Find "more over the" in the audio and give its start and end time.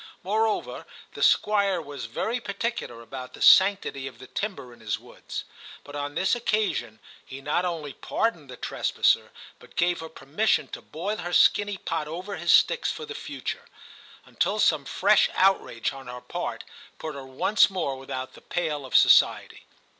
0.23-1.21